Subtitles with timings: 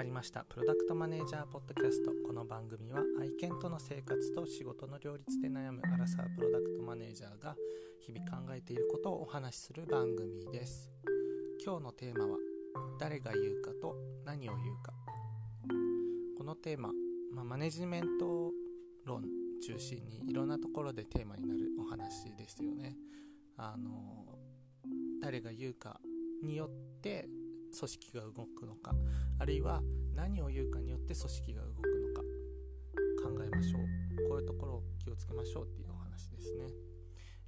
[0.00, 0.46] まりました。
[0.48, 2.10] プロダクトマネージャーポッドキャスト。
[2.26, 7.54] この番組は愛犬との生活と仕事の両立で悩むアラサープロダクトマネージャーが
[8.00, 10.90] 日々考えていることをお話しする番組です。
[11.62, 12.38] 今日のテーマは
[12.98, 13.94] 誰が言うかと
[14.24, 14.94] 何を言うか。
[16.38, 16.88] このテーマ、
[17.34, 18.52] まあ、マネジメント
[19.04, 19.22] 論
[19.62, 22.96] 中心にいろんなところでテーマになるお話ですよね。
[23.58, 24.38] あの
[25.20, 26.00] 誰が言うか
[26.42, 27.28] によって
[27.76, 28.94] 組織が動くのか
[29.38, 29.82] あるいは
[30.14, 32.22] 何を言うかによって組織が動くのか
[33.22, 33.82] 考えましょう。
[34.28, 36.66] こういうところを気をつけましょうっていうお話ですね。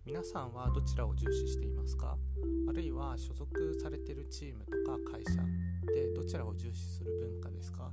[0.05, 2.19] 皆さんはどちらを重視していますか？
[2.69, 5.41] あるいは所属されてるチームとか会社
[5.93, 7.93] でどちらを重視する文化ですか？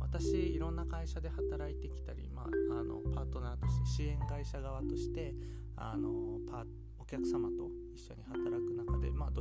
[0.00, 2.46] 私いろんな会社で働いてきたり、まあ、
[2.80, 5.34] あのパートナーとして支援会社側として
[5.74, 6.66] あのパ
[6.98, 8.31] お客様と一緒に働く中で、まあ、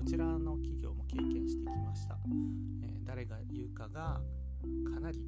[0.02, 2.18] どちらの企業も経験してきました、
[2.82, 4.18] えー、誰が言うかが
[4.92, 5.22] かなり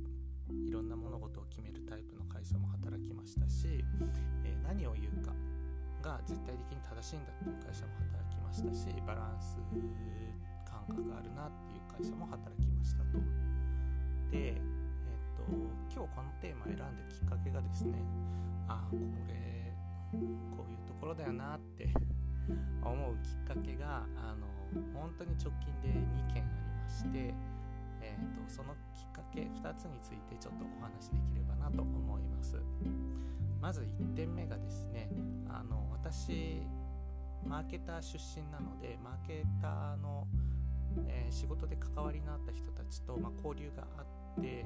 [0.66, 3.86] いろんな物事を決めるタイプの会社も働きましたし、
[4.44, 5.30] えー、何を言うか
[6.02, 9.62] が絶対的に正しいんだっていう会社も働きましたしバランス
[10.66, 13.22] 感覚があるなっていう会社も働きましたと。
[14.34, 14.66] で、えー、っ
[15.38, 15.54] と
[15.94, 18.02] 今日このテーマを選んだきっかけがですね
[18.66, 18.98] ああこ
[19.30, 19.70] れ
[20.58, 21.94] こういうところだよなって
[22.82, 24.53] 思うきっかけがあの
[24.94, 27.34] 本当に直近で2件ありまして、
[28.02, 32.58] えーと、そのきっかけ2つについてちょっとお話しできればなと思います。
[33.62, 35.10] まず1点目がですね
[35.48, 36.62] あの私
[37.46, 40.28] マーケター出身なのでマーケターの、
[41.08, 44.66] えー、仕事で関わりのあった人たちと、まあ、交流があって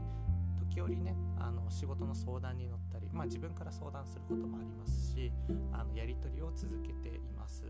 [0.59, 5.31] 時折ねあの仕事の相談に乗ったり、まあ、自分から相談することもありますし
[5.71, 7.63] あのやり取りを続けています。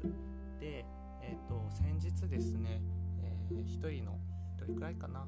[0.60, 0.86] で、
[1.28, 2.82] えーと、先日ですね、
[3.22, 4.18] えー、1人の
[4.58, 5.28] どれくらいかな？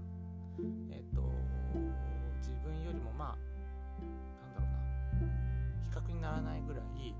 [0.89, 1.21] えっ、ー、と
[2.39, 3.37] 自分よりもまあ
[4.47, 5.29] なんだろうな
[5.83, 7.13] 比較にならないぐらい、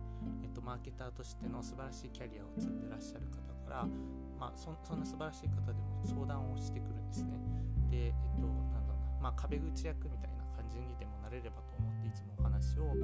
[0.44, 3.86] えーと、マーケターとしての素晴らしいキャリアを積んでらっしゃる方から、
[4.40, 7.36] まあ、そそんな素晴らしい方でも相談をしてくるんですね。
[7.92, 12.96] でえっ、となんだろうなまあ壁口役みたいな感じにでもなれればと思っていつもお話を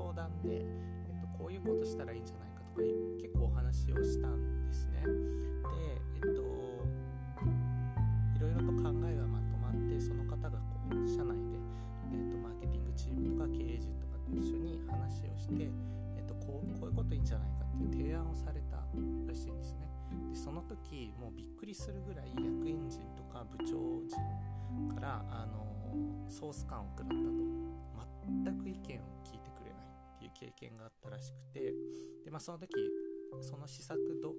[0.00, 2.88] 相談で、えーと、こういうことしたらいいんじゃないかとか
[3.20, 5.04] 結構お話をしたんですね。
[5.04, 5.12] で
[6.16, 6.40] えっ、と
[8.32, 11.60] いろいろと考えがまとまってその方がこう社内で
[12.12, 15.68] えーと、マーケティングチームとか経営陣とかと一緒に話をして、
[16.16, 18.82] えーと、こうこういうこといいんじゃないかっていう提案をされたら
[19.36, 19.86] しいんですね。
[20.32, 23.76] でその時もうびっくりするぐらい役員陣とか部長
[24.08, 24.18] 陣
[24.96, 25.68] から、あの
[26.28, 27.70] ソース感を食らったと。
[28.44, 29.02] 全く意見を
[30.60, 31.72] っていう経験があったらしくて
[32.24, 32.68] で、まあ、その時
[33.40, 34.34] その施策ど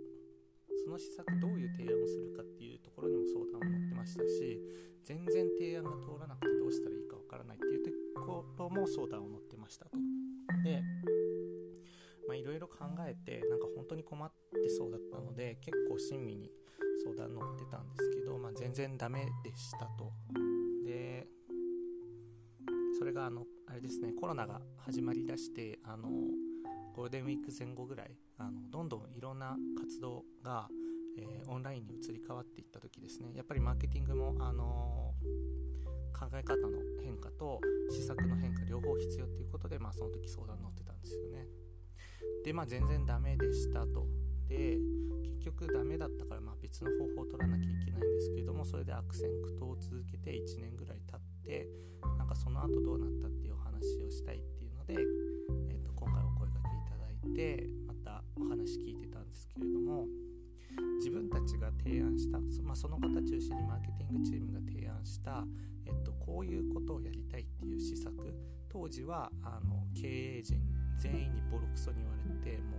[0.86, 4.62] その施策どういう提案をするかっていうところにも相談も載ってましたし
[5.04, 9.98] 全然提案が通らなくてどうしたらいいかわからないっていうところも相談を乗ってましたと。
[10.64, 10.84] で
[12.31, 16.50] いろいろ考えてなんか本当に困ってそうだったので結構親身に
[17.04, 20.14] 相談乗ってたんですけど、まあ、全然ダメでしたと。
[20.86, 21.28] で
[22.98, 26.09] それがあのあれですねコロナが始まりだしてあの
[26.94, 30.68] ゴールデンウィーク前後ぐらいあのどんどんいろんな活動が、
[31.18, 33.31] えー、オンラインに移り変わっていった時ですね。
[33.34, 35.14] やっぱりマーケティングも、あの、
[36.12, 41.48] 考え方の変化と施策の変化両方必要っていうことで、まあ、その時相談に乗ってたんですよね。
[42.44, 44.06] でまあ全然ダメでしたと。
[44.50, 44.78] で
[45.24, 51.68] 結局ダメだったから、まあ、別の方法を取らなきゃいけないんですけれどもそれで悪戦苦闘を続けて1年ぐらい経って
[52.18, 60.06] なんかその後どうなったっていう話をしたいっていうので、えー、と今回お声がけいただいてまたお話聞いてたんですけれども
[61.00, 65.44] 自分たちが提案したそ,、まあ、その方中心にマーケティングチームが提案した、
[65.88, 68.13] えっと、こういうことをやりたいっていう施策
[68.69, 70.62] 当時はあの経営陣
[71.01, 72.78] 全員にボロクソに言われても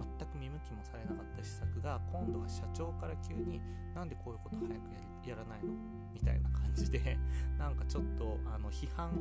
[0.00, 3.60] う全く見向きもされなかった施策が今度は社長から急に
[3.94, 5.74] なんでこういうこと早くやらないの？
[6.14, 7.18] みたいな感じで
[7.58, 9.12] なんかちょっとあの批判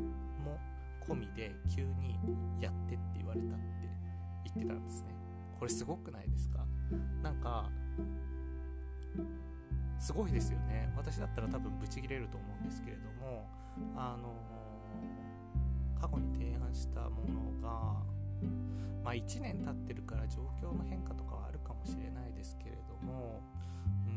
[0.44, 0.58] も
[1.08, 2.20] 込みで急に
[2.60, 3.66] やってって言われたって
[4.46, 5.16] 言ってたんですね。
[5.60, 6.66] これすごくないですか？
[7.22, 7.70] なんか
[10.00, 10.92] すごいですよね。
[10.98, 13.48] 私だったら多分ブチギレると思うんですけれども
[13.96, 14.36] あの
[16.00, 17.70] 過去に提案したものが
[19.04, 23.42] まあ1年経ってるから状況の変化とかはあるかもしれないですけれども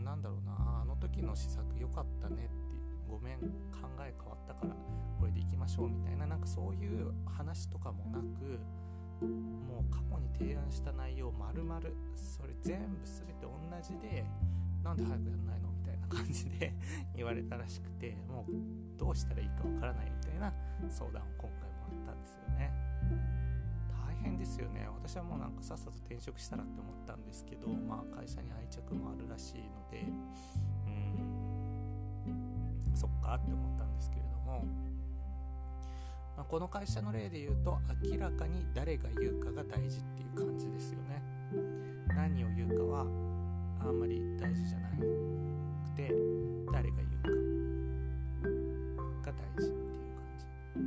[0.02, 2.63] なんだろうなあの時の施策良かったねって
[3.08, 4.74] ごめん考え変わったから
[5.18, 8.24] これでいきましょうみたいななんかそういう話とかもなく
[9.20, 13.50] もう過去に提案した内容まるまるそれ全部全て同
[13.82, 14.24] じで
[14.82, 16.74] なんで早くやんないのみたいな感じで
[17.16, 20.52] 言われたらしくてもうどうしたらいいかわからないみたいな
[20.90, 22.70] 相談を今回もらったんですよね
[24.06, 30.04] 大変ですよね私はもうなんかさっさと転職したらって思ったんですけどまあ会社に愛着もあるらしいので
[32.94, 34.64] そっかって思ったんですけれども
[36.36, 41.22] まあ、この会社の例で言うと明らかに誰が言うかが大事っていう感じですよね。
[42.08, 43.02] 何を言うかは
[43.80, 44.96] あんまり大事じゃなく
[45.96, 46.12] て
[46.72, 47.22] 誰が言う
[49.22, 50.46] かが大事っていう感じ。
[50.76, 50.82] う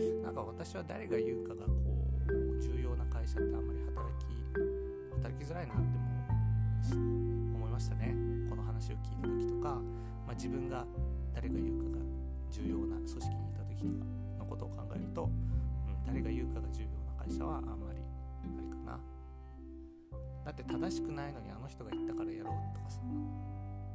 [0.00, 0.22] ん。
[0.22, 1.72] なんか私は誰が言うかがこ
[2.28, 2.32] う
[2.62, 4.24] 重要な会社ってあんまり働き
[5.16, 5.82] 働きづらいなって
[6.96, 7.04] も
[7.56, 8.17] 思いましたね。
[8.78, 9.74] 話を聞いた時とか、
[10.22, 10.86] まあ、自分が
[11.34, 12.04] 誰が言うかが
[12.50, 14.04] 重要な組織にいた時とか
[14.38, 19.00] のことを考えると、うん、誰が言うかが重要な会社はあんまりあれかな。
[20.44, 23.00] だって正しくないのにあの人が言ったからやろうとかさ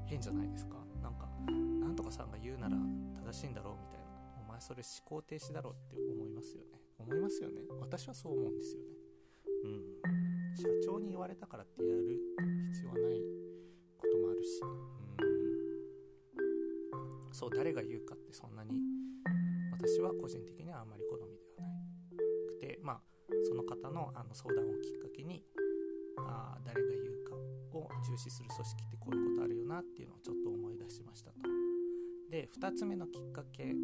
[0.06, 0.76] 変じゃないですか。
[1.02, 2.76] なんかなんとかさんが言うなら
[3.26, 4.06] 正しいんだろうみたいな。
[4.46, 6.80] お前それ思考停止だろうって思いますよね。
[7.00, 7.62] 思いますよね。
[7.80, 8.88] 私はそう思うんですよね。
[9.64, 10.56] うん。
[10.56, 12.20] 社長に言われたからってやる
[12.72, 13.43] 必要はない。
[14.04, 14.68] こともあるし、う
[17.32, 17.34] ん。
[17.34, 18.80] そう誰が言うかってそんなに
[19.72, 21.76] 私は個人的にはあんまり好みではな
[22.48, 23.02] くてまあ
[23.48, 25.44] その方のあの相談をきっかけに
[26.20, 27.36] あ誰が言うか
[27.78, 31.38] を重視する組織ってこういうことあるよなっていうのをちょっと思い出しましたと。
[32.30, 33.76] で2つ目のきっかけ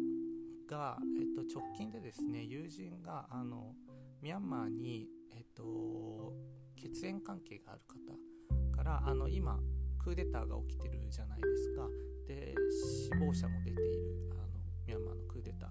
[0.68, 3.74] が、えっと、直近でですね友人があの
[4.22, 6.32] ミャンマーに、えっと、
[6.76, 9.58] 血縁関係がある方からあの今
[10.02, 11.88] クーデターが起きてるじゃないですか。
[12.26, 15.70] で死亡者も出ているあのミャンマーのクーデター。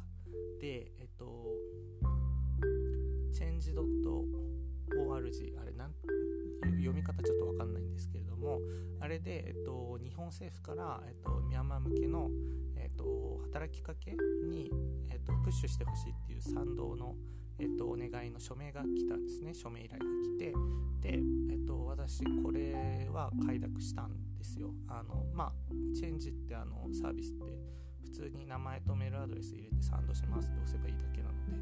[0.61, 1.47] でえっと
[3.33, 5.93] チェンジ .org あれなん
[6.79, 8.59] 読み方ちょっと分かんないんですけれども
[8.99, 12.29] あれで、えっと、日本政府から、えっと、ミャンマー向けの、
[12.75, 14.11] えっと、働きかけ
[14.45, 14.69] に、
[15.09, 17.15] えっと、プッシュしてほしいっていう賛同の、
[17.59, 19.53] えっと、お願いの署名が来たんですね。
[19.53, 20.53] 署名依頼が来て。
[21.01, 21.19] で、
[21.51, 24.71] えっと、私これは快諾したんですよ。
[24.87, 25.51] あのまあ
[25.95, 27.43] チェンジってあのサービスって
[28.03, 31.57] 普通に名前とメールアドレス入れて賛同しますって押せばいいだけなので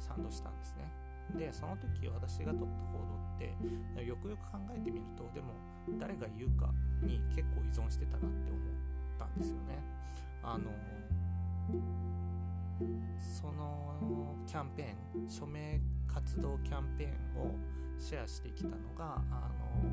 [0.00, 0.90] 賛同したんですね。
[1.38, 5.54] でその時私が取った行動ってよくよく考えてみるとでも
[5.98, 6.72] 誰が言うか
[7.02, 9.82] に結構依存してたなって思ったんですよね。
[10.42, 10.70] あの
[13.18, 17.54] そのキャンペーン署名活動キャンペーンを
[17.98, 19.88] シェアしてきたのがあの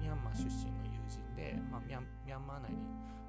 [0.00, 2.76] ミャンマー出身の友人で、まあ、ミャンマー内に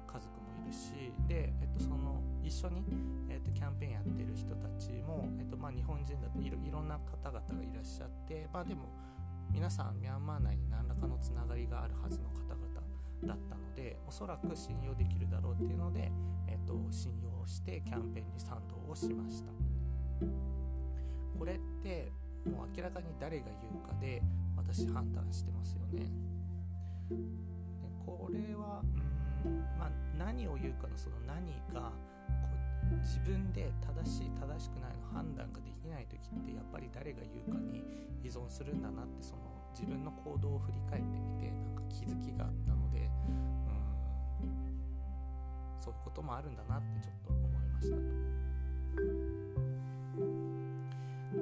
[0.06, 2.84] 家族もいるしで、えっと、その一緒に、
[3.28, 8.88] えっと、キャンペーンやってる人たちも、えっとまあ、日本人だといろいろんな方々がいらっしゃって、まあ、でも
[9.52, 12.79] 皆さんミャンマー内に何らかのつながりがあるはずの方々
[13.26, 16.10] だったのでおそらく信用できるだろうっていうので、
[16.48, 19.52] えっと、信用してキャンペーンに賛同をしました。
[21.38, 22.12] これって
[22.44, 24.22] もう明らかに誰が言うかで
[24.56, 26.06] 私判断してますよね。
[27.08, 28.82] でこれは
[29.44, 31.92] うんまあ何を言うかのその何が
[32.42, 32.48] こ
[32.92, 37.82] う自分で正しい正しくないの判断ができない時ってやっぱり誰が言うかに
[38.22, 44.50] 依存するんだなってその自分の行動を振り返ってみてなんか気づきがあったのでうん
[45.78, 47.96] そういうこともあるんだなってちょっと思いました。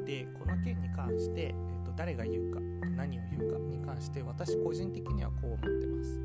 [0.04, 1.54] でこの件に関して、えっ
[1.84, 2.60] と、誰が言うか
[2.96, 6.20] 何を言うかに関して私個人的にはこう思ってます。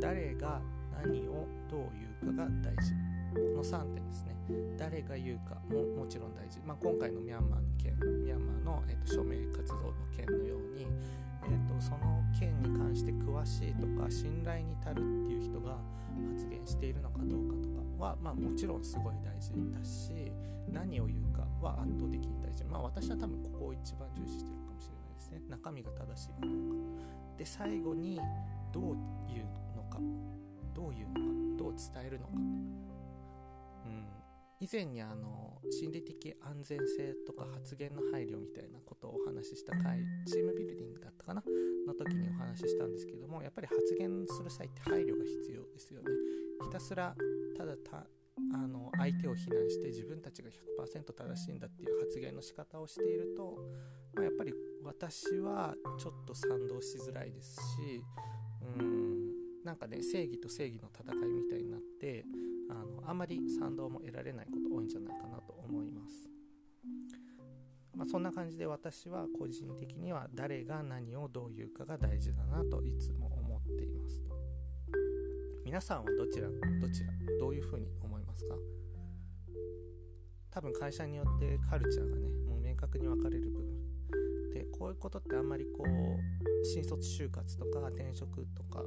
[0.00, 0.60] 誰が
[0.92, 1.90] 何をどう
[2.22, 2.92] 言うかが大事。
[3.34, 4.36] この3点ですね。
[4.78, 9.36] 誰が言うかももちろん大事、まあ、今回のミャンマーの件ミャンマーの、えーと、署名
[13.06, 15.78] して詳しいとか信頼に足るっていう人が
[16.34, 17.68] 発言しているのかどうかと
[18.00, 20.32] かは、まあ、もちろんすごい大事だし
[20.68, 22.64] 何を言うかは圧倒的に大事。
[22.64, 25.40] まあ私は多分ここを一番重視してるかもしれないですね。
[25.48, 26.56] 中身が正しいかどうか。
[27.38, 28.20] で最後に
[28.72, 28.96] どう
[29.28, 30.00] 言うのか。
[30.74, 31.20] どういうのか。
[31.56, 32.32] どう伝えるのか、
[34.60, 41.42] 以前にあの心理的安全性とか発言の配慮みたいなことをお話しした回チームビルディングだったかな？
[41.86, 46.08] の時にお話ししたんですけどもやっぱり発言する際って配慮が必要ですよね。
[46.64, 47.14] ひたすら
[47.56, 48.06] ただた
[48.52, 53.58] あの相手を非難して自分たちが100%正しいんだっていう発言の仕方をしていると、
[54.14, 54.52] まあ、やっぱり
[54.84, 58.02] 私はちょっと賛同しづらいですし
[58.78, 62.24] うんなんかね正義と正義の戦いみたいになって
[62.70, 66.28] あのあんまり賛同も得られないこと多いんじゃないかなと思います。
[67.94, 74.36] まあ、そんな感じで私は個人的には誰が何をどう言うかが大事だなといつも思っていますと。
[75.64, 76.54] 皆さんはどちらど
[76.90, 78.54] ちらどういうふうに思いますか？
[80.50, 84.52] 多分会社によってカルチャーがねもう明確に分かれる部分。
[84.52, 88.82] でこういうことってあんまりこう新卒就活とか転職とか、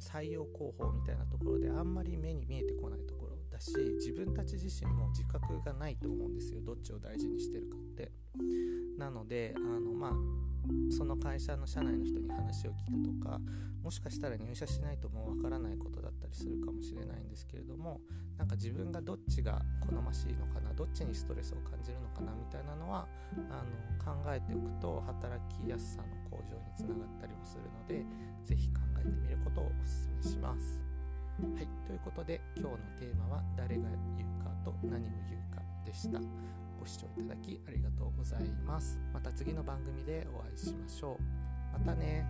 [0.00, 6.60] 採用広報みたいなところであんまり目に見えてこないところだし自分たち自身も自覚がないと思うんですよ。
[6.62, 8.12] どっちを大事にしてるかって。
[8.98, 10.49] なのであのまあ
[10.90, 13.40] その会社の社内の人に話を聞くとか
[13.82, 18.00] もしかしたら入社しないともうわからないことだったりするかもしれないんですけれども
[18.36, 23.06] なんか自分がどっちが好ましいのかなどっちにストレスを感じるのかなみたいなのは
[23.50, 28.04] あの考えておくと働きやすさの向上につながったりもするので
[28.44, 29.76] 是非考えてみることをお勧
[30.16, 30.80] めします。
[31.40, 36.20] はい、ということで今日のテーマは「誰が言うかと何を言うか」でした。
[36.80, 38.98] ご視聴いただきありがとうございます。
[39.12, 41.78] また次の番組でお会いしましょう。
[41.78, 42.26] またね